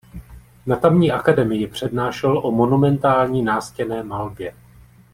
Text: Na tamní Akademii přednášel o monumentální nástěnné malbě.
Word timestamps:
Na 0.65 0.75
tamní 0.75 1.11
Akademii 1.11 1.67
přednášel 1.67 2.37
o 2.37 2.51
monumentální 2.51 3.41
nástěnné 3.41 4.03
malbě. 4.03 4.55